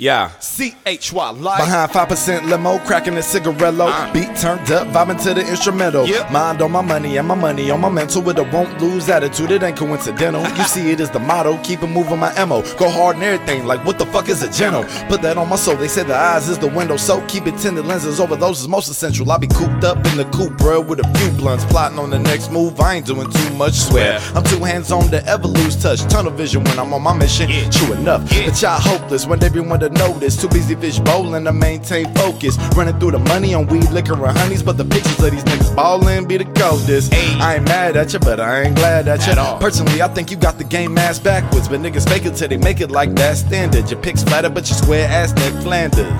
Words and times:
Yeah, 0.00 0.30
C-H-Y 0.38 1.30
Lite. 1.30 1.58
Behind 1.58 1.90
5% 1.90 2.48
limo, 2.48 2.78
cracking 2.86 3.14
a 3.14 3.18
cigarello. 3.18 3.88
Uh. 3.90 4.12
Beat 4.12 4.28
turned 4.36 4.70
up, 4.70 4.86
vibing 4.94 5.20
to 5.24 5.34
the 5.34 5.40
instrumental. 5.40 6.06
Yep. 6.06 6.30
Mind 6.30 6.62
on 6.62 6.70
my 6.70 6.82
money 6.82 7.16
and 7.16 7.26
my 7.26 7.34
money 7.34 7.68
on 7.72 7.80
my 7.80 7.88
mental 7.88 8.22
with 8.22 8.38
a 8.38 8.44
won't 8.44 8.80
lose 8.80 9.08
attitude. 9.08 9.50
It 9.50 9.64
ain't 9.64 9.76
coincidental. 9.76 10.42
you 10.56 10.62
see 10.62 10.92
it 10.92 11.00
is 11.00 11.10
the 11.10 11.18
motto, 11.18 11.58
keep 11.64 11.82
it 11.82 11.88
moving 11.88 12.20
my 12.20 12.32
ammo. 12.36 12.62
Go 12.76 12.88
hard 12.88 13.16
and 13.16 13.24
everything, 13.24 13.66
like 13.66 13.84
what 13.84 13.98
the 13.98 14.06
fuck 14.06 14.28
is 14.28 14.40
a 14.44 14.52
gentle? 14.52 14.84
Put 15.08 15.20
that 15.22 15.36
on 15.36 15.48
my 15.48 15.56
soul. 15.56 15.74
They 15.74 15.88
say 15.88 16.04
the 16.04 16.14
eyes 16.14 16.48
is 16.48 16.58
the 16.60 16.68
window, 16.68 16.96
so 16.96 17.20
keep 17.26 17.48
it 17.48 17.58
tinted 17.58 17.84
lenses 17.84 18.20
over 18.20 18.36
those 18.36 18.60
is 18.60 18.68
most 18.68 18.88
essential. 18.88 19.28
I 19.32 19.38
be 19.38 19.48
cooped 19.48 19.82
up 19.82 19.96
in 20.06 20.16
the 20.16 20.26
coupe, 20.32 20.56
bro, 20.58 20.80
with 20.80 21.00
a 21.00 21.18
few 21.18 21.32
blunts, 21.32 21.64
plotting 21.64 21.98
on 21.98 22.10
the 22.10 22.20
next 22.20 22.52
move. 22.52 22.78
I 22.78 22.94
ain't 22.94 23.06
doing 23.06 23.28
too 23.32 23.50
much, 23.54 23.72
swear. 23.74 24.20
I'm 24.36 24.44
too 24.44 24.62
hands 24.62 24.92
on 24.92 25.10
to 25.10 25.26
ever 25.26 25.48
lose 25.48 25.74
touch. 25.74 26.02
Tunnel 26.04 26.30
vision 26.30 26.62
when 26.62 26.78
I'm 26.78 26.94
on 26.94 27.02
my 27.02 27.14
mission. 27.18 27.50
Yeah. 27.50 27.68
True 27.70 27.94
enough, 27.94 28.32
Yeah. 28.32 28.46
but 28.46 28.62
y'all 28.62 28.78
hopeless 28.80 29.26
when 29.26 29.42
everyone 29.42 29.87
notice. 29.90 30.40
Too 30.40 30.48
busy 30.48 30.74
fish 30.74 30.98
bowling 30.98 31.44
to 31.44 31.52
maintain 31.52 32.12
focus. 32.14 32.56
Running 32.76 32.98
through 32.98 33.12
the 33.12 33.18
money 33.18 33.54
on 33.54 33.66
weed, 33.66 33.90
liquor, 33.90 34.14
and 34.14 34.38
honeys, 34.38 34.62
but 34.62 34.76
the 34.76 34.84
pictures 34.84 35.22
of 35.22 35.30
these 35.30 35.44
niggas 35.44 35.74
ballin' 35.74 36.26
be 36.26 36.36
the 36.38 36.44
coldest. 36.44 37.12
Ayy. 37.12 37.40
I 37.40 37.56
ain't 37.56 37.64
mad 37.64 37.96
at 37.96 38.12
you, 38.12 38.18
but 38.18 38.40
I 38.40 38.62
ain't 38.62 38.76
glad 38.76 39.08
at 39.08 39.26
you. 39.26 39.32
At 39.32 39.38
all. 39.38 39.58
Personally, 39.58 40.02
I 40.02 40.08
think 40.08 40.30
you 40.30 40.36
got 40.36 40.58
the 40.58 40.64
game 40.64 40.96
ass 40.98 41.18
backwards, 41.18 41.68
but 41.68 41.80
niggas 41.80 42.08
fake 42.08 42.26
it 42.26 42.34
till 42.36 42.48
they 42.48 42.56
make 42.56 42.80
it 42.80 42.90
like 42.90 43.14
that 43.16 43.36
standard. 43.36 43.90
Your 43.90 44.00
pics 44.00 44.22
flatter, 44.22 44.50
but 44.50 44.68
your 44.68 44.76
square 44.76 45.08
ass 45.08 45.32
Ned 45.34 45.62
Flanders. 45.62 46.12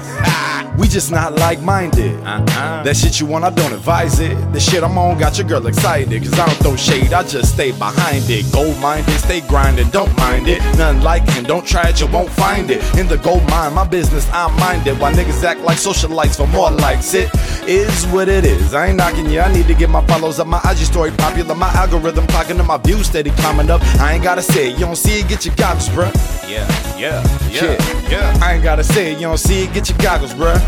We 0.79 0.87
just 0.87 1.11
not 1.11 1.35
like 1.35 1.61
minded. 1.61 2.15
Uh-uh. 2.21 2.85
That 2.85 2.97
shit 2.97 3.19
you 3.19 3.27
want, 3.27 3.45
I 3.45 3.51
don't 3.51 3.73
advise 3.73 4.21
it. 4.21 4.37
The 4.53 4.61
shit 4.61 4.85
I'm 4.85 4.97
on 4.97 5.19
got 5.19 5.37
your 5.37 5.48
girl 5.48 5.67
excited. 5.67 6.23
Cause 6.23 6.39
I 6.39 6.47
don't 6.47 6.59
throw 6.59 6.77
shade, 6.77 7.12
I 7.12 7.25
just 7.25 7.55
stay 7.55 7.73
behind 7.73 8.31
it. 8.31 8.47
Gold 8.53 8.79
minded, 8.79 9.19
stay 9.19 9.41
grinding, 9.41 9.89
don't 9.89 10.17
mind 10.17 10.47
it. 10.47 10.62
Nothing 10.79 11.03
like 11.03 11.25
it, 11.37 11.48
don't 11.48 11.67
try 11.67 11.89
it, 11.89 12.01
you 12.01 12.07
won't 12.07 12.31
find 12.31 12.71
it. 12.71 12.79
In 12.97 13.09
the 13.09 13.19
gold 13.19 13.43
mine, 13.51 13.58
my 13.67 13.87
business, 13.87 14.29
I'm 14.33 14.55
minded. 14.61 14.98
Why 15.01 15.12
niggas 15.12 15.43
act 15.43 15.61
like 15.62 15.79
socialites 15.79 16.37
for 16.37 16.47
more 16.47 16.71
likes? 16.71 17.12
It 17.15 17.29
is 17.67 18.06
what 18.06 18.28
it 18.28 18.45
is. 18.45 18.73
I 18.73 18.87
ain't 18.87 18.97
knocking 18.97 19.28
you, 19.28 19.41
I 19.41 19.53
need 19.53 19.67
to 19.67 19.75
get 19.75 19.91
my 19.91 20.05
follows 20.06 20.39
up. 20.39 20.47
My 20.47 20.61
IG 20.70 20.78
story 20.78 21.11
popular, 21.11 21.55
my 21.55 21.70
algorithm 21.73 22.27
clocking 22.29 22.61
up, 22.61 22.67
my 22.67 22.77
views 22.77 23.06
steady 23.06 23.31
climbing 23.31 23.69
up. 23.69 23.83
I 24.01 24.14
ain't 24.14 24.23
gotta 24.23 24.42
say 24.42 24.70
it, 24.70 24.79
you 24.79 24.86
don't 24.86 24.97
see 24.97 25.20
it, 25.20 25.29
get 25.29 25.45
your 25.45 25.56
goggles, 25.56 25.89
bruh. 25.89 26.12
Yeah, 26.48 26.67
yeah, 26.97 27.23
yeah, 27.51 27.77
yeah. 28.09 28.39
I 28.41 28.55
ain't 28.55 28.62
gotta 28.62 28.84
say 28.84 29.12
it, 29.12 29.17
you 29.17 29.27
don't 29.27 29.39
see 29.39 29.64
it, 29.64 29.75
get 29.75 29.89
your 29.89 29.98
goggles, 29.98 30.34
bruh. 30.34 30.59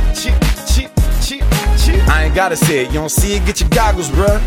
I 2.08 2.24
ain't 2.24 2.34
gotta 2.34 2.56
say 2.56 2.84
it, 2.84 2.88
you 2.88 2.94
don't 2.94 3.08
see 3.08 3.36
it, 3.36 3.46
get 3.46 3.61
your 3.61 3.70
goggles, 3.70 4.11
bruh. 4.11 4.41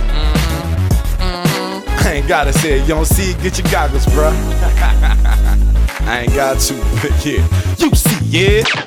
I 2.06 2.12
ain't 2.16 2.28
gotta 2.28 2.52
say 2.52 2.80
it, 2.80 2.82
you 2.82 2.90
don't 2.90 3.06
see 3.06 3.32
it, 3.32 3.42
get 3.42 3.58
your 3.58 3.72
goggles, 3.72 4.06
bruh. 4.08 5.00
I 6.14 6.20
ain't 6.20 6.36
got 6.36 6.60
to, 6.60 6.76
but 7.02 7.26
yeah, 7.26 7.42
you 7.80 7.90
see 7.96 8.60
it. 8.60 8.83